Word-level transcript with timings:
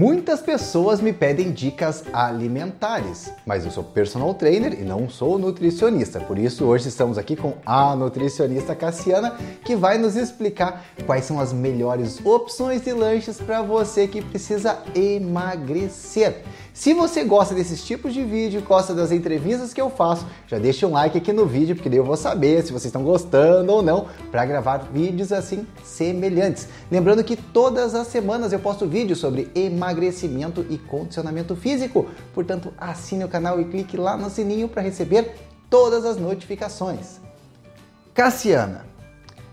Muitas 0.00 0.40
pessoas 0.40 0.98
me 0.98 1.12
pedem 1.12 1.52
dicas 1.52 2.04
alimentares, 2.10 3.30
mas 3.44 3.66
eu 3.66 3.70
sou 3.70 3.84
personal 3.84 4.32
trainer 4.32 4.80
e 4.80 4.82
não 4.82 5.10
sou 5.10 5.38
nutricionista. 5.38 6.18
Por 6.18 6.38
isso, 6.38 6.64
hoje 6.64 6.88
estamos 6.88 7.18
aqui 7.18 7.36
com 7.36 7.52
a 7.66 7.94
nutricionista 7.94 8.74
Cassiana, 8.74 9.36
que 9.62 9.76
vai 9.76 9.98
nos 9.98 10.16
explicar 10.16 10.86
quais 11.04 11.26
são 11.26 11.38
as 11.38 11.52
melhores 11.52 12.18
opções 12.24 12.80
de 12.80 12.94
lanches 12.94 13.42
para 13.42 13.60
você 13.60 14.08
que 14.08 14.22
precisa 14.22 14.78
emagrecer. 14.94 16.44
Se 16.80 16.94
você 16.94 17.24
gosta 17.24 17.54
desses 17.54 17.84
tipos 17.84 18.14
de 18.14 18.24
vídeo, 18.24 18.62
gosta 18.62 18.94
das 18.94 19.12
entrevistas 19.12 19.74
que 19.74 19.80
eu 19.82 19.90
faço, 19.90 20.26
já 20.46 20.58
deixa 20.58 20.86
um 20.86 20.92
like 20.92 21.18
aqui 21.18 21.30
no 21.30 21.44
vídeo, 21.44 21.76
porque 21.76 21.90
daí 21.90 21.98
eu 21.98 22.04
vou 22.06 22.16
saber 22.16 22.62
se 22.62 22.72
vocês 22.72 22.86
estão 22.86 23.02
gostando 23.02 23.70
ou 23.70 23.82
não 23.82 24.06
para 24.30 24.46
gravar 24.46 24.78
vídeos 24.90 25.30
assim 25.30 25.66
semelhantes. 25.84 26.68
Lembrando 26.90 27.22
que 27.22 27.36
todas 27.36 27.94
as 27.94 28.06
semanas 28.06 28.50
eu 28.50 28.58
posto 28.58 28.86
vídeos 28.86 29.18
sobre 29.18 29.50
emagrecimento 29.54 30.64
e 30.70 30.78
condicionamento 30.78 31.54
físico. 31.54 32.06
Portanto, 32.32 32.72
assine 32.78 33.24
o 33.24 33.28
canal 33.28 33.60
e 33.60 33.66
clique 33.66 33.98
lá 33.98 34.16
no 34.16 34.30
sininho 34.30 34.66
para 34.66 34.80
receber 34.80 35.34
todas 35.68 36.06
as 36.06 36.16
notificações. 36.16 37.20
Cassiana, 38.14 38.86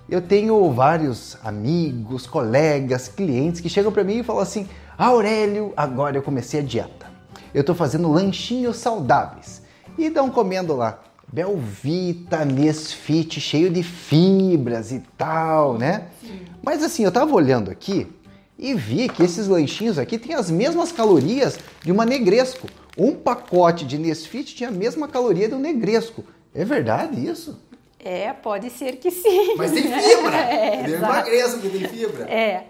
eu 0.09 0.21
tenho 0.21 0.71
vários 0.71 1.35
amigos, 1.44 2.26
colegas, 2.26 3.09
clientes 3.09 3.59
que 3.59 3.68
chegam 3.68 3.91
para 3.91 4.05
mim 4.05 4.20
e 4.20 4.23
falam 4.23 4.41
assim: 4.41 4.66
Aurélio, 4.98 5.73
agora 5.76 6.16
eu 6.16 6.23
comecei 6.23 6.62
a 6.62 6.63
dieta 6.63 6.96
eu 7.57 7.61
estou 7.61 7.75
fazendo 7.75 8.11
lanchinhos 8.11 8.77
saudáveis. 8.77 9.63
E 9.98 10.11
dão 10.11 10.29
comendo 10.29 10.75
lá 10.75 11.02
Belvita, 11.27 12.45
Nesfit, 12.45 13.41
cheio 13.41 13.71
de 13.71 13.81
fibras 13.81 14.91
e 14.91 15.02
tal, 15.17 15.75
né? 15.75 16.05
Sim. 16.21 16.41
Mas 16.62 16.84
assim, 16.84 17.03
eu 17.03 17.12
tava 17.12 17.34
olhando 17.34 17.71
aqui 17.71 18.07
e 18.59 18.75
vi 18.75 19.09
que 19.09 19.23
esses 19.23 19.48
lanchinhos 19.48 19.98
aqui 19.98 20.20
têm 20.20 20.35
as 20.35 20.51
mesmas 20.51 20.91
calorias 20.91 21.57
de 21.84 21.91
uma 21.91 22.05
Negresco. 22.05 22.67
Um 22.95 23.15
pacote 23.15 23.85
de 23.85 23.98
Nesfit 23.98 24.55
tinha 24.55 24.70
a 24.70 24.71
mesma 24.71 25.07
caloria 25.07 25.49
do 25.49 25.57
Negresco. 25.57 26.23
É 26.54 26.63
verdade 26.63 27.27
isso? 27.27 27.60
É, 27.99 28.32
pode 28.34 28.70
ser 28.70 28.98
que 28.98 29.10
sim. 29.10 29.55
Mas 29.57 29.71
tem 29.71 29.82
fibra! 29.82 30.37
É, 30.48 30.87
eu 30.87 30.93
emagreço 30.93 31.57
que 31.60 31.70
tem 31.70 31.87
fibra. 31.87 32.23
É. 32.32 32.67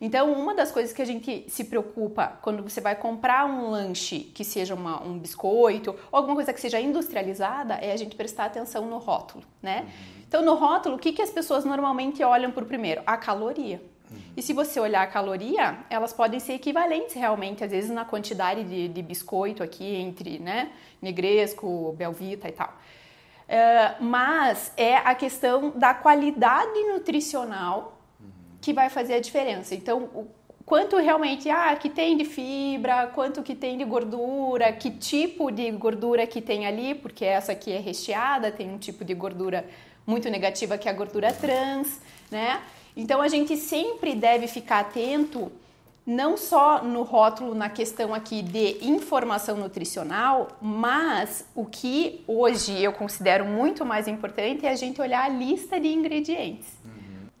Então, 0.00 0.32
uma 0.32 0.54
das 0.54 0.72
coisas 0.72 0.94
que 0.94 1.02
a 1.02 1.04
gente 1.04 1.44
se 1.48 1.64
preocupa 1.64 2.38
quando 2.40 2.62
você 2.62 2.80
vai 2.80 2.96
comprar 2.96 3.44
um 3.44 3.68
lanche 3.68 4.20
que 4.20 4.42
seja 4.42 4.74
uma, 4.74 5.02
um 5.02 5.18
biscoito 5.18 5.90
ou 6.10 6.16
alguma 6.16 6.34
coisa 6.34 6.54
que 6.54 6.60
seja 6.60 6.80
industrializada 6.80 7.74
é 7.74 7.92
a 7.92 7.96
gente 7.96 8.16
prestar 8.16 8.46
atenção 8.46 8.86
no 8.86 8.96
rótulo, 8.96 9.44
né? 9.60 9.82
Uhum. 9.82 10.22
Então, 10.26 10.42
no 10.42 10.54
rótulo, 10.54 10.96
o 10.96 10.98
que, 10.98 11.12
que 11.12 11.20
as 11.20 11.28
pessoas 11.28 11.66
normalmente 11.66 12.24
olham 12.24 12.50
por 12.50 12.64
primeiro? 12.64 13.02
A 13.04 13.18
caloria. 13.18 13.82
Uhum. 14.10 14.18
E 14.38 14.40
se 14.40 14.54
você 14.54 14.80
olhar 14.80 15.02
a 15.02 15.06
caloria, 15.06 15.80
elas 15.90 16.14
podem 16.14 16.40
ser 16.40 16.54
equivalentes 16.54 17.14
realmente, 17.14 17.62
às 17.62 17.70
vezes 17.70 17.90
na 17.90 18.04
quantidade 18.04 18.64
de, 18.64 18.88
de 18.88 19.02
biscoito 19.02 19.62
aqui 19.62 19.96
entre, 19.96 20.38
né, 20.38 20.70
Negresco, 21.02 21.94
Belvita 21.98 22.48
e 22.48 22.52
tal. 22.52 22.68
Uh, 22.68 24.02
mas 24.04 24.72
é 24.76 24.96
a 24.96 25.14
questão 25.14 25.70
da 25.70 25.92
qualidade 25.92 26.84
nutricional 26.84 27.99
que 28.60 28.72
vai 28.72 28.90
fazer 28.90 29.14
a 29.14 29.20
diferença. 29.20 29.74
Então, 29.74 30.04
o 30.14 30.28
quanto 30.64 30.96
realmente 30.98 31.50
ah, 31.50 31.74
que 31.74 31.90
tem 31.90 32.16
de 32.16 32.24
fibra, 32.24 33.08
quanto 33.08 33.42
que 33.42 33.54
tem 33.54 33.76
de 33.76 33.84
gordura, 33.84 34.72
que 34.72 34.90
tipo 34.90 35.50
de 35.50 35.70
gordura 35.72 36.26
que 36.26 36.40
tem 36.40 36.66
ali, 36.66 36.94
porque 36.94 37.24
essa 37.24 37.52
aqui 37.52 37.72
é 37.72 37.78
recheada, 37.78 38.52
tem 38.52 38.70
um 38.70 38.78
tipo 38.78 39.04
de 39.04 39.14
gordura 39.14 39.64
muito 40.06 40.30
negativa 40.30 40.78
que 40.78 40.88
é 40.88 40.92
a 40.92 40.94
gordura 40.94 41.32
trans, 41.32 42.00
né? 42.30 42.60
Então 42.96 43.20
a 43.20 43.28
gente 43.28 43.56
sempre 43.56 44.14
deve 44.14 44.46
ficar 44.46 44.80
atento 44.80 45.50
não 46.06 46.36
só 46.36 46.82
no 46.82 47.02
rótulo 47.02 47.54
na 47.54 47.68
questão 47.68 48.14
aqui 48.14 48.42
de 48.42 48.78
informação 48.84 49.56
nutricional, 49.56 50.48
mas 50.60 51.44
o 51.54 51.64
que 51.64 52.24
hoje 52.26 52.82
eu 52.82 52.92
considero 52.92 53.44
muito 53.44 53.84
mais 53.84 54.08
importante 54.08 54.66
é 54.66 54.70
a 54.70 54.76
gente 54.76 55.00
olhar 55.00 55.24
a 55.24 55.28
lista 55.28 55.78
de 55.78 55.88
ingredientes. 55.88 56.66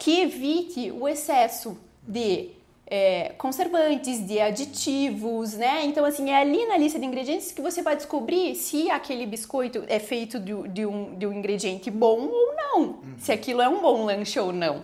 Que 0.00 0.22
evite 0.22 0.90
o 0.90 1.06
excesso 1.06 1.78
de 2.02 2.48
é, 2.90 3.32
conservantes, 3.38 4.26
de 4.26 4.40
aditivos, 4.40 5.52
né? 5.54 5.84
Então, 5.84 6.04
assim, 6.04 6.30
é 6.30 6.40
ali 6.40 6.66
na 6.66 6.76
lista 6.76 6.98
de 6.98 7.06
ingredientes 7.06 7.52
que 7.52 7.62
você 7.62 7.82
vai 7.82 7.94
descobrir 7.94 8.56
se 8.56 8.90
aquele 8.90 9.24
biscoito 9.26 9.84
é 9.86 10.00
feito 10.00 10.40
de, 10.40 10.52
de, 10.68 10.84
um, 10.84 11.14
de 11.16 11.24
um 11.24 11.32
ingrediente 11.32 11.88
bom 11.88 12.28
ou 12.28 12.56
não, 12.56 12.80
uhum. 12.80 13.14
se 13.16 13.30
aquilo 13.30 13.62
é 13.62 13.68
um 13.68 13.80
bom 13.80 14.04
lanche 14.06 14.40
ou 14.40 14.52
não. 14.52 14.82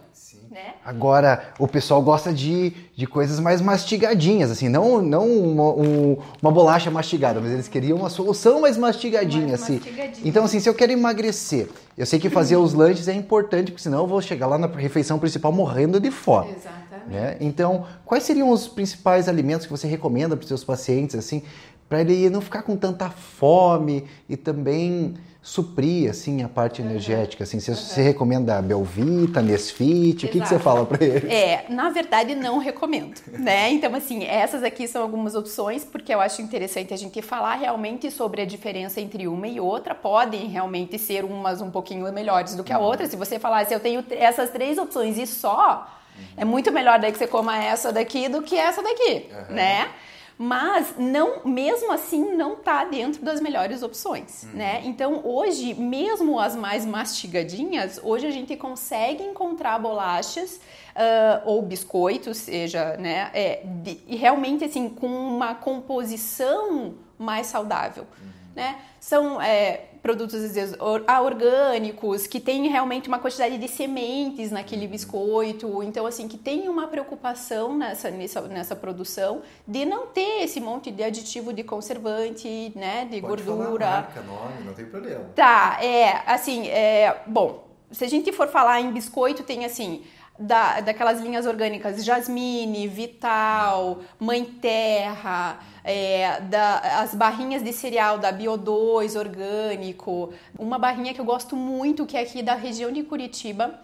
Né? 0.57 0.73
Agora, 0.83 1.51
o 1.59 1.69
pessoal 1.69 2.01
gosta 2.01 2.33
de, 2.33 2.73
de 2.97 3.07
coisas 3.07 3.39
mais 3.39 3.61
mastigadinhas, 3.61 4.51
assim, 4.51 4.71
não, 4.71 5.03
não 5.03 5.29
uma, 5.29 5.65
um, 5.65 6.17
uma 6.41 6.51
bolacha 6.51 6.91
mastigada, 6.91 7.39
mas 7.43 7.53
eles 7.53 7.69
queriam 7.69 7.99
uma 7.99 8.09
solução 8.09 8.63
mais 8.63 8.79
mastigadinha, 8.79 9.49
mais 9.49 9.63
assim. 9.63 9.75
Mastigadinha. 9.75 10.27
Então, 10.27 10.45
assim, 10.47 10.59
se 10.59 10.67
eu 10.67 10.73
quero 10.73 10.93
emagrecer, 10.93 11.69
eu 11.99 12.07
sei 12.07 12.19
que 12.19 12.31
fazer 12.31 12.57
os 12.57 12.73
lanches 12.75 13.07
é 13.07 13.13
importante, 13.13 13.71
porque 13.71 13.83
senão 13.83 13.99
eu 13.99 14.07
vou 14.07 14.23
chegar 14.23 14.47
lá 14.47 14.57
na 14.57 14.67
refeição 14.67 15.19
principal 15.19 15.53
morrendo 15.53 16.01
de 16.01 16.11
fome. 16.11 16.53
Exatamente. 16.53 17.11
Né? 17.11 17.37
Então, 17.39 17.85
quais 18.07 18.25
seriam 18.25 18.49
os 18.49 18.67
principais 18.67 19.29
alimentos 19.29 19.67
que 19.67 19.71
você 19.71 19.87
recomenda 19.87 20.39
para 20.39 20.43
os 20.43 20.49
seus 20.49 20.65
pacientes, 20.65 21.17
assim, 21.17 21.43
para 21.89 22.01
ele 22.01 22.29
não 22.31 22.41
ficar 22.41 22.63
com 22.63 22.77
tanta 22.77 23.09
fome 23.11 24.05
e 24.29 24.37
também 24.37 25.15
suprir 25.47 26.11
assim 26.11 26.43
a 26.43 26.49
parte 26.49 26.83
uhum. 26.83 26.91
energética 26.91 27.45
assim. 27.45 27.61
Você, 27.61 27.71
uhum. 27.71 27.77
você 27.77 28.03
recomenda 28.03 28.61
Belvita 28.61 29.41
Nesfit? 29.41 30.27
O 30.27 30.29
que, 30.29 30.41
que 30.41 30.49
você 30.49 30.59
fala 30.59 30.85
para 30.85 31.05
ele? 31.05 31.33
É 31.33 31.67
na 31.69 31.89
verdade 31.89 32.35
não 32.35 32.59
recomendo 32.59 33.21
né? 33.29 33.71
Então 33.71 33.95
assim 33.95 34.25
essas 34.25 34.65
aqui 34.65 34.89
são 34.89 35.03
algumas 35.03 35.37
opções 35.37 35.85
porque 35.85 36.13
eu 36.13 36.21
acho 36.21 36.43
interessante 36.43 36.93
a 36.93 36.97
gente 36.97 37.23
falar 37.23 37.55
realmente 37.55 38.11
sobre 38.11 38.43
a 38.43 38.45
diferença 38.45 39.01
entre 39.01 39.29
uma 39.29 39.47
e 39.47 39.61
outra. 39.61 39.95
Podem 39.95 40.49
realmente 40.49 40.99
ser 40.99 41.25
umas 41.25 41.61
um 41.61 41.71
pouquinho 41.71 42.13
melhores 42.13 42.57
do 42.57 42.65
que 42.65 42.73
a 42.73 42.79
uhum. 42.79 42.85
outra. 42.85 43.07
Se 43.07 43.15
você 43.15 43.39
falar 43.39 43.65
se 43.67 43.75
eu 43.75 43.79
tenho 43.79 44.05
essas 44.11 44.51
três 44.51 44.79
opções 44.79 45.17
e 45.17 45.29
só 45.29 45.89
é 46.37 46.45
muito 46.45 46.73
melhor 46.73 46.99
daí 46.99 47.13
que 47.13 47.19
você 47.19 47.27
coma 47.27 47.57
essa 47.63 47.93
daqui 47.93 48.29
do 48.29 48.43
que 48.43 48.57
essa 48.57 48.83
daqui 48.83 49.27
né 49.51 49.91
mas 50.39 50.95
não, 50.99 51.41
mesmo 51.45 51.91
assim 51.91 52.37
não 52.37 52.55
está 52.55 52.85
dentro 52.85 53.25
das 53.25 53.41
melhores 53.41 53.83
opções, 53.83 54.45
uhum. 54.45 54.51
né? 54.59 54.83
Então 54.85 55.23
hoje, 55.25 55.73
mesmo 55.75 56.39
as 56.39 56.55
mais 56.55 56.85
mastigadinhas, 56.85 57.99
hoje 58.03 58.27
a 58.27 58.31
gente 58.31 58.55
consegue 58.57 59.23
encontrar 59.23 59.79
bolachas 59.79 60.57
uh, 60.57 61.43
ou 61.47 61.63
biscoitos, 61.63 62.37
seja, 62.37 62.97
né? 62.99 63.31
É, 63.33 63.63
de, 63.65 63.99
realmente 64.09 64.65
assim 64.65 64.91
com 64.91 65.09
uma 65.09 65.55
composição 65.55 66.95
mais 67.19 67.47
saudável, 67.47 68.07
uhum. 68.21 68.29
né? 68.55 68.77
São 69.01 69.41
é, 69.41 69.85
produtos 70.07 70.37
às 70.37 70.55
vezes 70.55 70.77
ah, 71.05 71.21
orgânicos, 71.21 72.29
que 72.29 72.39
tem 72.39 72.69
realmente 72.69 73.09
uma 73.09 73.19
quantidade 73.19 73.59
de 73.59 73.67
sementes 73.67 74.53
naquele 74.53 74.87
biscoito, 74.87 75.83
então 75.83 76.07
assim 76.07 76.29
que 76.29 76.39
tem 76.39 76.69
uma 76.69 76.87
preocupação 76.87 77.77
nessa, 77.77 78.09
nessa, 78.09 78.41
nessa 78.43 78.77
produção 78.77 79.43
de 79.67 79.85
não 79.85 80.07
ter 80.07 80.45
esse 80.45 80.61
monte 80.61 80.93
de 80.93 81.03
aditivo 81.03 81.53
de 81.53 81.65
conservante, 81.65 82.73
né, 82.77 83.09
de 83.11 83.21
Pode 83.21 83.43
gordura. 83.43 83.85
Falar 83.85 84.01
marca, 84.03 84.23
nome, 84.23 84.65
não 84.65 84.75
tem 84.75 84.85
problema. 84.85 85.25
Tá, 85.35 85.79
é, 85.83 86.23
assim, 86.25 86.69
é, 86.69 87.23
bom, 87.27 87.67
se 87.91 88.05
a 88.05 88.09
gente 88.09 88.31
for 88.31 88.47
falar 88.47 88.81
em 88.81 88.93
biscoito, 88.93 89.43
tem 89.43 89.65
assim, 89.65 90.05
da, 90.39 90.81
daquelas 90.81 91.21
linhas 91.21 91.47
orgânicas 91.47 92.05
Jasmine, 92.05 92.89
Vital, 92.89 94.01
Mãe 94.19 94.45
Terra, 94.45 95.59
é, 95.85 96.41
da, 96.43 97.01
as 97.01 97.15
barrinhas 97.15 97.63
de 97.63 97.73
cereal 97.73 98.19
da 98.19 98.33
Bio2 98.33 99.19
orgânico. 99.19 100.33
Uma 100.59 100.79
barrinha 100.79 101.15
que 101.15 101.21
eu 101.21 101.25
gosto 101.25 101.57
muito, 101.57 102.07
que 102.07 102.17
é 102.17 102.21
aqui 102.21 102.43
da 102.43 102.55
região 102.55 102.91
de 102.91 103.03
Curitiba, 103.03 103.79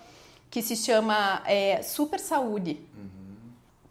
que 0.50 0.62
se 0.62 0.76
chama 0.76 1.42
é, 1.46 1.82
Super 1.82 2.20
Saúde. 2.20 2.80
Uhum 2.96 3.11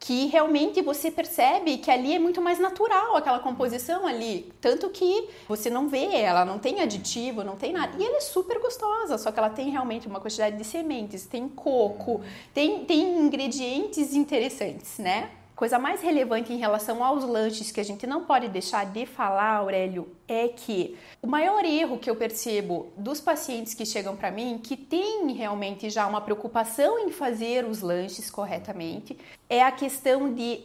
que 0.01 0.25
realmente 0.25 0.81
você 0.81 1.11
percebe 1.11 1.77
que 1.77 1.91
ali 1.91 2.15
é 2.15 2.19
muito 2.19 2.41
mais 2.41 2.57
natural 2.57 3.15
aquela 3.15 3.37
composição 3.37 4.07
ali, 4.07 4.51
tanto 4.59 4.89
que 4.89 5.29
você 5.47 5.69
não 5.69 5.87
vê, 5.87 6.15
ela 6.15 6.43
não 6.43 6.57
tem 6.57 6.81
aditivo, 6.81 7.43
não 7.43 7.55
tem 7.55 7.71
nada. 7.71 7.95
E 8.01 8.03
ela 8.03 8.17
é 8.17 8.19
super 8.19 8.59
gostosa, 8.59 9.19
só 9.19 9.31
que 9.31 9.37
ela 9.37 9.51
tem 9.51 9.69
realmente 9.69 10.07
uma 10.07 10.19
quantidade 10.19 10.57
de 10.57 10.63
sementes, 10.63 11.27
tem 11.27 11.47
coco, 11.47 12.19
tem, 12.51 12.83
tem 12.83 13.19
ingredientes 13.19 14.15
interessantes, 14.15 14.97
né? 14.97 15.29
Coisa 15.61 15.77
mais 15.77 16.01
relevante 16.01 16.51
em 16.51 16.57
relação 16.57 17.03
aos 17.03 17.23
lanches 17.23 17.71
que 17.71 17.79
a 17.79 17.83
gente 17.83 18.07
não 18.07 18.25
pode 18.25 18.47
deixar 18.47 18.83
de 18.83 19.05
falar, 19.05 19.57
Aurélio, 19.57 20.09
é 20.27 20.47
que 20.47 20.97
o 21.21 21.27
maior 21.27 21.63
erro 21.63 21.99
que 21.99 22.09
eu 22.09 22.15
percebo 22.15 22.91
dos 22.97 23.21
pacientes 23.21 23.75
que 23.75 23.85
chegam 23.85 24.15
para 24.15 24.31
mim, 24.31 24.59
que 24.63 24.75
tem 24.75 25.31
realmente 25.33 25.87
já 25.91 26.07
uma 26.07 26.19
preocupação 26.19 26.97
em 26.97 27.11
fazer 27.11 27.63
os 27.63 27.79
lanches 27.79 28.27
corretamente, 28.31 29.15
é 29.47 29.61
a 29.61 29.71
questão 29.71 30.33
de 30.33 30.61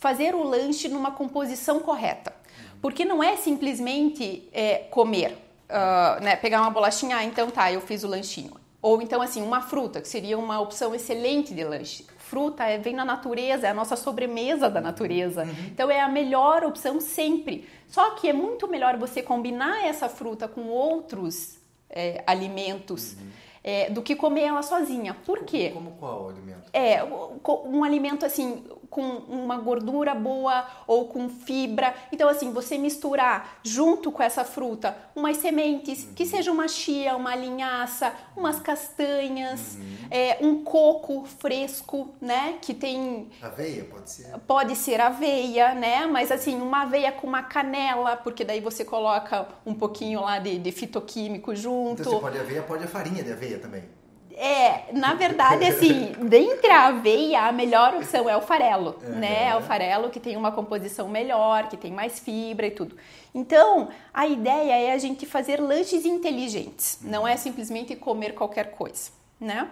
fazer 0.00 0.34
o 0.34 0.42
lanche 0.42 0.88
numa 0.88 1.10
composição 1.10 1.80
correta. 1.80 2.32
Porque 2.80 3.04
não 3.04 3.22
é 3.22 3.36
simplesmente 3.36 4.48
é, 4.50 4.78
comer, 4.90 5.36
uh, 5.68 6.24
né, 6.24 6.36
pegar 6.36 6.62
uma 6.62 6.70
bolachinha, 6.70 7.18
ah, 7.18 7.24
então 7.24 7.50
tá, 7.50 7.70
eu 7.70 7.82
fiz 7.82 8.02
o 8.02 8.08
lanchinho. 8.08 8.61
Ou 8.82 9.00
então, 9.00 9.22
assim, 9.22 9.40
uma 9.40 9.62
fruta, 9.62 10.00
que 10.00 10.08
seria 10.08 10.36
uma 10.36 10.60
opção 10.60 10.92
excelente 10.94 11.54
de 11.54 11.62
lanche. 11.62 12.04
Fruta 12.18 12.64
é, 12.64 12.78
vem 12.78 12.94
na 12.94 13.04
natureza, 13.04 13.66
é 13.66 13.70
a 13.70 13.74
nossa 13.74 13.94
sobremesa 13.94 14.68
da 14.68 14.80
natureza. 14.80 15.44
Uhum. 15.44 15.66
Então, 15.68 15.88
é 15.88 16.00
a 16.00 16.08
melhor 16.08 16.64
opção 16.64 17.00
sempre. 17.00 17.68
Só 17.86 18.10
que 18.16 18.28
é 18.28 18.32
muito 18.32 18.66
melhor 18.66 18.98
você 18.98 19.22
combinar 19.22 19.86
essa 19.86 20.08
fruta 20.08 20.48
com 20.48 20.62
outros 20.68 21.58
é, 21.88 22.24
alimentos. 22.26 23.12
Uhum 23.12 23.30
é, 23.64 23.90
do 23.90 24.02
que 24.02 24.16
comer 24.16 24.42
ela 24.42 24.62
sozinha. 24.62 25.14
Por 25.14 25.44
quê? 25.44 25.70
Como 25.72 25.92
qual 25.92 26.28
alimento? 26.28 26.70
É, 26.72 27.02
um 27.04 27.84
alimento 27.84 28.26
assim, 28.26 28.64
com 28.92 29.02
uma 29.02 29.58
gordura 29.58 30.14
boa 30.14 30.66
ou 30.86 31.08
com 31.08 31.28
fibra. 31.28 31.94
Então, 32.10 32.28
assim, 32.28 32.52
você 32.52 32.78
misturar 32.78 33.58
junto 33.62 34.10
com 34.10 34.22
essa 34.22 34.44
fruta 34.44 34.96
umas 35.14 35.36
sementes, 35.36 36.04
uhum. 36.04 36.14
que 36.14 36.24
seja 36.24 36.50
uma 36.50 36.66
chia, 36.66 37.14
uma 37.14 37.36
linhaça, 37.36 38.12
umas 38.36 38.58
castanhas, 38.58 39.76
uhum. 39.76 40.08
é, 40.10 40.38
um 40.40 40.64
coco 40.64 41.24
fresco, 41.24 42.14
né? 42.20 42.58
Que 42.62 42.72
tem. 42.72 43.30
Aveia, 43.42 43.84
pode 43.84 44.10
ser? 44.10 44.38
Pode 44.46 44.76
ser 44.76 45.00
aveia, 45.00 45.74
né? 45.74 46.06
Mas 46.06 46.32
assim, 46.32 46.60
uma 46.60 46.82
aveia 46.82 47.12
com 47.12 47.26
uma 47.26 47.42
canela, 47.42 48.16
porque 48.16 48.44
daí 48.44 48.60
você 48.60 48.84
coloca 48.84 49.46
um 49.66 49.74
pouquinho 49.74 50.22
lá 50.22 50.38
de, 50.38 50.58
de 50.58 50.72
fitoquímico 50.72 51.54
junto. 51.54 52.00
Então, 52.00 52.12
você 52.12 52.20
pode 52.20 52.38
aveia, 52.38 52.62
pode 52.62 52.84
a 52.84 52.88
farinha 52.88 53.22
de 53.22 53.30
aveia 53.30 53.42
aveia 53.42 53.58
também. 53.58 54.01
É, 54.44 54.92
na 54.92 55.14
verdade, 55.14 55.64
assim, 55.64 56.16
dentre 56.20 56.68
a 56.68 56.88
aveia, 56.88 57.42
a 57.42 57.52
melhor 57.52 57.94
opção 57.94 58.28
é 58.28 58.36
o 58.36 58.40
farelo, 58.40 58.98
uhum. 59.00 59.14
né? 59.20 59.50
É 59.50 59.56
o 59.56 59.62
farelo 59.62 60.10
que 60.10 60.18
tem 60.18 60.36
uma 60.36 60.50
composição 60.50 61.08
melhor, 61.08 61.68
que 61.68 61.76
tem 61.76 61.92
mais 61.92 62.18
fibra 62.18 62.66
e 62.66 62.72
tudo. 62.72 62.96
Então, 63.32 63.90
a 64.12 64.26
ideia 64.26 64.88
é 64.88 64.92
a 64.92 64.98
gente 64.98 65.26
fazer 65.26 65.60
lanches 65.60 66.04
inteligentes, 66.04 66.98
uhum. 67.00 67.10
não 67.10 67.28
é 67.28 67.36
simplesmente 67.36 67.94
comer 67.94 68.34
qualquer 68.34 68.72
coisa, 68.72 69.12
né? 69.38 69.68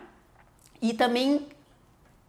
E 0.80 0.94
também 0.94 1.48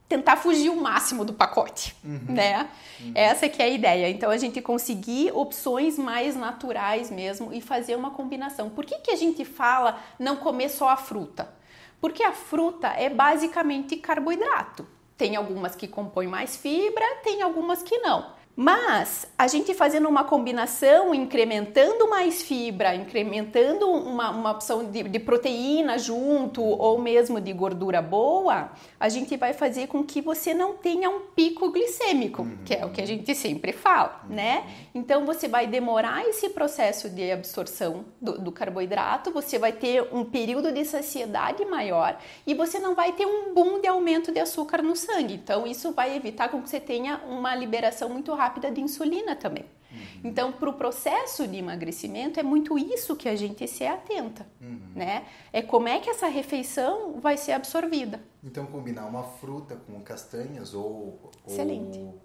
tentar 0.09 0.35
fugir 0.35 0.69
o 0.71 0.81
máximo 0.81 1.23
do 1.23 1.33
pacote, 1.33 1.95
uhum. 2.03 2.21
né? 2.27 2.67
Uhum. 2.99 3.11
Essa 3.13 3.47
que 3.47 3.61
é 3.61 3.65
a 3.65 3.69
ideia. 3.69 4.09
Então 4.09 4.31
a 4.31 4.37
gente 4.37 4.59
conseguir 4.63 5.31
opções 5.31 5.95
mais 5.95 6.35
naturais 6.35 7.11
mesmo 7.11 7.53
e 7.53 7.61
fazer 7.61 7.95
uma 7.95 8.09
combinação. 8.09 8.67
Por 8.67 8.83
que, 8.83 8.97
que 8.97 9.11
a 9.11 9.15
gente 9.15 9.45
fala 9.45 9.99
não 10.17 10.37
comer 10.37 10.69
só 10.69 10.89
a 10.89 10.97
fruta? 10.97 11.60
Porque 12.01 12.23
a 12.23 12.33
fruta 12.33 12.87
é 12.87 13.09
basicamente 13.09 13.95
carboidrato. 13.95 14.87
Tem 15.15 15.35
algumas 15.35 15.75
que 15.75 15.87
compõem 15.87 16.27
mais 16.27 16.57
fibra, 16.57 17.05
tem 17.23 17.43
algumas 17.43 17.83
que 17.83 17.99
não. 17.99 18.40
Mas 18.55 19.25
a 19.37 19.47
gente 19.47 19.73
fazendo 19.73 20.07
uma 20.09 20.23
combinação, 20.23 21.15
incrementando 21.15 22.09
mais 22.09 22.41
fibra, 22.41 22.93
incrementando 22.93 23.89
uma, 23.89 24.29
uma 24.29 24.51
opção 24.51 24.91
de, 24.91 25.03
de, 25.03 25.19
proteína 25.19 25.97
junto 25.97 26.61
ou 26.61 26.99
mesmo 26.99 27.39
de 27.39 27.53
gordura 27.53 28.01
boa, 28.01 28.71
a 28.99 29.09
gente 29.09 29.37
vai 29.37 29.53
fazer 29.53 29.87
com 29.87 30.03
que 30.03 30.21
você 30.21 30.53
não 30.53 30.73
tenha 30.73 31.09
um 31.09 31.21
pico 31.21 31.71
glicêmico, 31.71 32.41
uhum. 32.41 32.57
que 32.65 32.73
é 32.73 32.85
o 32.85 32.91
que 32.91 33.01
a 33.01 33.07
gente 33.07 33.33
sempre 33.33 33.71
fala, 33.71 34.21
uhum. 34.29 34.35
né? 34.35 34.65
Então 34.93 35.25
você 35.25 35.47
vai 35.47 35.65
demorar 35.65 36.27
esse 36.27 36.49
processo 36.49 37.09
de 37.09 37.31
absorção 37.31 38.05
do, 38.21 38.37
do 38.37 38.51
carboidrato, 38.51 39.31
você 39.31 39.57
vai 39.57 39.71
ter 39.71 40.07
um 40.11 40.25
período 40.25 40.71
de 40.71 40.83
saciedade 40.83 41.63
maior 41.65 42.17
e 42.45 42.53
você 42.53 42.79
não 42.79 42.95
vai 42.95 43.13
ter 43.13 43.25
um 43.25 43.53
boom 43.53 43.79
de 43.79 43.87
aumento 43.87 44.31
de 44.31 44.39
açúcar 44.39 44.81
no 44.81 44.95
sangue. 44.95 45.35
Então 45.35 45.65
isso 45.65 45.93
vai 45.93 46.15
evitar 46.15 46.49
que 46.49 46.57
você 46.57 46.79
tenha 46.79 47.21
uma 47.27 47.55
liberação 47.55 48.09
muito 48.09 48.33
rápida 48.33 48.40
de 48.49 48.81
insulina 48.81 49.35
também. 49.35 49.65
Uhum. 49.91 50.21
Então, 50.23 50.51
para 50.51 50.69
o 50.69 50.73
processo 50.73 51.47
de 51.47 51.57
emagrecimento, 51.57 52.39
é 52.39 52.43
muito 52.43 52.77
isso 52.77 53.15
que 53.15 53.27
a 53.27 53.35
gente 53.35 53.67
se 53.67 53.85
atenta, 53.85 54.47
uhum. 54.61 54.79
né? 54.95 55.25
É 55.51 55.61
como 55.61 55.87
é 55.87 55.99
que 55.99 56.09
essa 56.09 56.27
refeição 56.27 57.19
vai 57.19 57.37
ser 57.37 57.51
absorvida. 57.51 58.21
Então, 58.43 58.65
combinar 58.65 59.05
uma 59.05 59.23
fruta 59.23 59.75
com 59.75 59.99
castanhas 60.01 60.73
ou... 60.73 61.31
Excelente. 61.47 61.99
Ou... 61.99 62.19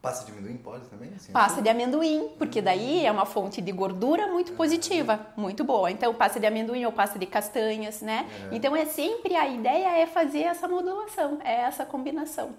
Passa 0.00 0.24
de 0.24 0.32
amendoim 0.32 0.56
pode 0.56 0.88
também? 0.88 1.10
Assim, 1.14 1.30
passa 1.30 1.60
de 1.60 1.68
amendoim, 1.68 2.30
porque 2.38 2.62
daí 2.62 3.04
é 3.04 3.12
uma 3.12 3.26
fonte 3.26 3.60
de 3.60 3.70
gordura 3.70 4.28
muito 4.28 4.52
positiva, 4.52 5.26
muito 5.36 5.62
boa. 5.62 5.90
Então, 5.90 6.14
passa 6.14 6.40
de 6.40 6.46
amendoim 6.46 6.86
ou 6.86 6.92
passa 6.92 7.18
de 7.18 7.26
castanhas, 7.26 8.00
né? 8.00 8.26
É. 8.50 8.56
Então, 8.56 8.74
é 8.74 8.86
sempre 8.86 9.36
a 9.36 9.46
ideia 9.46 9.98
é 9.98 10.06
fazer 10.06 10.44
essa 10.44 10.66
modulação, 10.66 11.38
é 11.44 11.52
essa 11.60 11.84
combinação 11.84 12.54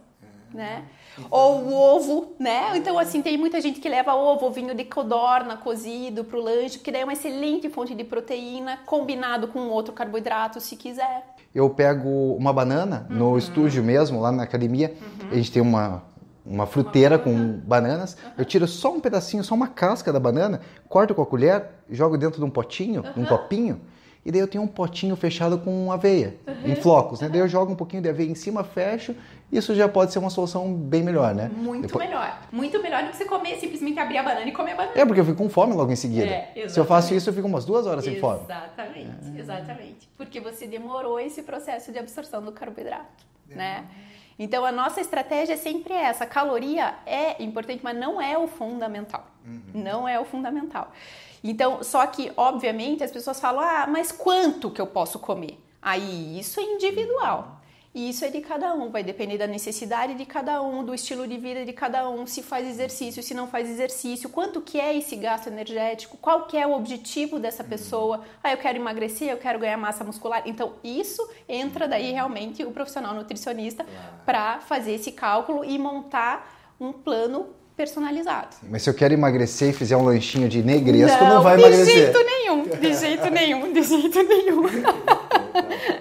né? 0.53 0.85
Então... 1.13 1.27
Ou 1.29 1.63
o 1.63 1.73
ovo, 1.73 2.33
né? 2.39 2.77
Então, 2.77 2.97
assim, 2.97 3.21
tem 3.21 3.37
muita 3.37 3.59
gente 3.59 3.79
que 3.79 3.89
leva 3.89 4.13
ovo, 4.15 4.49
vinho 4.49 4.73
de 4.73 4.85
codorna 4.85 5.57
cozido 5.57 6.23
para 6.23 6.37
o 6.37 6.41
lanche, 6.41 6.79
que 6.79 6.91
daí 6.91 7.01
é 7.01 7.03
uma 7.03 7.13
excelente 7.13 7.69
fonte 7.69 7.93
de 7.93 8.03
proteína, 8.03 8.79
combinado 8.85 9.47
com 9.47 9.59
outro 9.67 9.93
carboidrato, 9.93 10.59
se 10.59 10.75
quiser. 10.75 11.25
Eu 11.53 11.69
pego 11.69 12.35
uma 12.35 12.53
banana 12.53 13.07
uhum. 13.09 13.17
no 13.17 13.37
estúdio 13.37 13.83
mesmo, 13.83 14.21
lá 14.21 14.31
na 14.31 14.43
academia, 14.43 14.95
uhum. 15.01 15.29
a 15.31 15.35
gente 15.35 15.51
tem 15.51 15.61
uma, 15.61 16.03
uma 16.45 16.65
fruteira 16.65 17.15
uma 17.15 17.23
com 17.23 17.59
bananas, 17.65 18.13
uhum. 18.13 18.31
eu 18.37 18.45
tiro 18.45 18.67
só 18.67 18.93
um 18.93 18.99
pedacinho, 18.99 19.43
só 19.43 19.53
uma 19.53 19.67
casca 19.67 20.13
da 20.13 20.19
banana, 20.19 20.61
corto 20.87 21.13
com 21.13 21.21
a 21.21 21.25
colher, 21.25 21.65
jogo 21.89 22.17
dentro 22.17 22.39
de 22.39 22.45
um 22.45 22.49
potinho, 22.49 23.03
um 23.17 23.25
copinho, 23.25 23.81
e 24.25 24.31
daí 24.31 24.39
eu 24.39 24.47
tenho 24.47 24.63
um 24.63 24.67
potinho 24.67 25.15
fechado 25.15 25.57
com 25.57 25.91
aveia, 25.91 26.37
uhum. 26.47 26.71
em 26.71 26.75
flocos, 26.75 27.21
né? 27.21 27.29
Daí 27.29 27.39
eu 27.39 27.47
jogo 27.47 27.71
um 27.71 27.75
pouquinho 27.75 28.03
de 28.03 28.09
aveia 28.09 28.29
em 28.29 28.35
cima, 28.35 28.63
fecho, 28.63 29.15
isso 29.51 29.75
já 29.75 29.89
pode 29.89 30.13
ser 30.13 30.19
uma 30.19 30.29
solução 30.29 30.73
bem 30.73 31.03
melhor, 31.03 31.35
né? 31.35 31.51
Muito 31.53 31.87
Depois... 31.87 32.07
melhor. 32.07 32.41
Muito 32.51 32.81
melhor 32.81 33.03
do 33.03 33.09
que 33.09 33.17
você 33.17 33.25
comer, 33.25 33.57
simplesmente 33.57 33.99
abrir 33.99 34.19
a 34.19 34.23
banana 34.23 34.47
e 34.47 34.51
comer 34.51 34.71
a 34.71 34.75
banana. 34.75 34.93
É, 34.95 35.05
porque 35.05 35.19
eu 35.19 35.25
fico 35.25 35.37
com 35.37 35.49
fome 35.49 35.73
logo 35.73 35.91
em 35.91 35.95
seguida. 35.95 36.25
É, 36.25 36.67
Se 36.69 36.79
eu 36.79 36.85
faço 36.85 37.13
isso, 37.13 37.29
eu 37.29 37.33
fico 37.33 37.47
umas 37.47 37.65
duas 37.65 37.85
horas 37.85 38.03
sem 38.05 38.19
fome. 38.19 38.41
Exatamente, 38.43 39.35
é. 39.35 39.39
exatamente. 39.39 40.09
Porque 40.15 40.39
você 40.39 40.67
demorou 40.67 41.19
esse 41.19 41.41
processo 41.41 41.91
de 41.91 41.99
absorção 41.99 42.41
do 42.41 42.51
carboidrato, 42.51 43.25
é. 43.49 43.55
né? 43.55 43.85
Então 44.43 44.65
a 44.65 44.71
nossa 44.71 44.99
estratégia 44.99 45.53
é 45.53 45.57
sempre 45.57 45.93
essa. 45.93 46.25
Caloria 46.25 46.95
é 47.05 47.43
importante, 47.43 47.81
mas 47.83 47.95
não 47.95 48.19
é 48.19 48.35
o 48.35 48.47
fundamental. 48.47 49.27
Uhum. 49.45 49.61
Não 49.71 50.07
é 50.07 50.19
o 50.19 50.25
fundamental. 50.25 50.91
Então, 51.43 51.83
só 51.83 52.03
que, 52.07 52.31
obviamente, 52.35 53.03
as 53.03 53.11
pessoas 53.11 53.39
falam: 53.39 53.61
ah, 53.61 53.85
mas 53.87 54.11
quanto 54.11 54.71
que 54.71 54.81
eu 54.81 54.87
posso 54.87 55.19
comer? 55.19 55.63
Aí 55.79 56.39
isso 56.39 56.59
é 56.59 56.63
individual. 56.63 57.60
E 57.93 58.09
isso 58.09 58.23
é 58.23 58.29
de 58.29 58.39
cada 58.39 58.73
um, 58.73 58.89
vai 58.89 59.03
depender 59.03 59.37
da 59.37 59.45
necessidade 59.45 60.13
de 60.13 60.25
cada 60.25 60.61
um, 60.61 60.81
do 60.81 60.95
estilo 60.95 61.27
de 61.27 61.37
vida 61.37 61.65
de 61.65 61.73
cada 61.73 62.09
um, 62.09 62.25
se 62.25 62.41
faz 62.41 62.65
exercício, 62.65 63.21
se 63.21 63.33
não 63.33 63.47
faz 63.47 63.69
exercício, 63.69 64.29
quanto 64.29 64.61
que 64.61 64.79
é 64.79 64.97
esse 64.97 65.17
gasto 65.17 65.47
energético, 65.47 66.15
qual 66.15 66.47
que 66.47 66.55
é 66.55 66.65
o 66.65 66.71
objetivo 66.71 67.37
dessa 67.37 67.65
pessoa. 67.65 68.21
Ah, 68.41 68.53
eu 68.53 68.57
quero 68.57 68.77
emagrecer, 68.77 69.29
eu 69.29 69.35
quero 69.35 69.59
ganhar 69.59 69.75
massa 69.75 70.05
muscular. 70.05 70.41
Então, 70.45 70.75
isso 70.81 71.21
entra 71.49 71.85
daí 71.85 72.13
realmente 72.13 72.63
o 72.63 72.71
profissional 72.71 73.13
nutricionista 73.13 73.85
para 74.25 74.61
fazer 74.61 74.93
esse 74.93 75.11
cálculo 75.11 75.65
e 75.65 75.77
montar 75.77 76.73
um 76.79 76.93
plano 76.93 77.47
personalizado. 77.75 78.55
Mas 78.69 78.83
se 78.83 78.89
eu 78.89 78.93
quero 78.93 79.13
emagrecer 79.13 79.71
e 79.71 79.73
fizer 79.73 79.97
um 79.97 80.05
lanchinho 80.05 80.47
de 80.47 80.63
negresco, 80.63 81.21
não, 81.25 81.35
não 81.35 81.43
vai 81.43 81.57
de 81.57 81.63
emagrecer. 81.63 81.93
De 81.93 81.99
jeito 81.99 82.23
nenhum, 82.23 82.63
de 82.63 82.93
jeito 82.93 83.29
nenhum, 83.29 83.73
de 83.73 83.83
jeito 83.83 84.23
nenhum. 84.23 84.61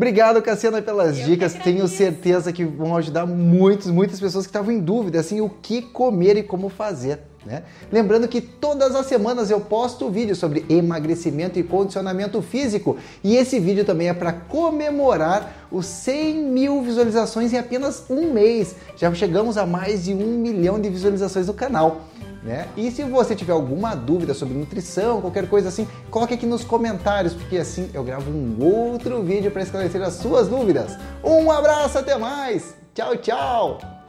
Obrigado, 0.00 0.40
Cassiana, 0.40 0.80
pelas 0.80 1.18
Eu 1.18 1.26
dicas. 1.26 1.52
Tenho 1.52 1.86
certeza 1.86 2.50
que 2.54 2.64
vão 2.64 2.96
ajudar 2.96 3.26
muitos, 3.26 3.88
muitas 3.88 4.18
pessoas 4.18 4.46
que 4.46 4.48
estavam 4.48 4.72
em 4.72 4.80
dúvida, 4.80 5.20
assim, 5.20 5.42
o 5.42 5.50
que 5.50 5.82
comer 5.82 6.38
e 6.38 6.42
como 6.42 6.70
fazer. 6.70 7.18
Né? 7.44 7.64
Lembrando 7.92 8.26
que 8.26 8.40
todas 8.40 8.96
as 8.96 9.04
semanas 9.04 9.50
eu 9.50 9.60
posto 9.60 10.08
vídeo 10.08 10.34
sobre 10.34 10.64
emagrecimento 10.70 11.58
e 11.58 11.62
condicionamento 11.62 12.40
físico 12.40 12.96
e 13.22 13.36
esse 13.36 13.60
vídeo 13.60 13.84
também 13.84 14.08
é 14.08 14.14
para 14.14 14.32
comemorar 14.32 15.68
os 15.70 15.84
100 15.84 16.44
mil 16.44 16.80
visualizações 16.80 17.52
em 17.52 17.58
apenas 17.58 18.06
um 18.08 18.32
mês. 18.32 18.76
Já 18.96 19.12
chegamos 19.12 19.58
a 19.58 19.66
mais 19.66 20.04
de 20.04 20.14
um 20.14 20.38
milhão 20.38 20.80
de 20.80 20.88
visualizações 20.88 21.46
no 21.46 21.52
canal. 21.52 22.06
Né? 22.42 22.68
E 22.76 22.90
se 22.90 23.04
você 23.04 23.36
tiver 23.36 23.52
alguma 23.52 23.94
dúvida 23.94 24.32
sobre 24.32 24.54
nutrição, 24.54 25.20
qualquer 25.20 25.48
coisa 25.48 25.68
assim, 25.68 25.86
coloque 26.10 26.32
aqui 26.32 26.46
nos 26.46 26.64
comentários, 26.64 27.34
porque 27.34 27.58
assim 27.58 27.90
eu 27.92 28.02
gravo 28.02 28.30
um 28.30 28.56
outro 28.64 29.22
vídeo 29.22 29.50
para 29.50 29.62
esclarecer 29.62 30.00
as 30.02 30.14
suas 30.14 30.48
dúvidas. 30.48 30.96
Um 31.22 31.50
abraço, 31.50 31.98
até 31.98 32.16
mais! 32.16 32.74
Tchau, 32.94 33.16
tchau! 33.16 33.99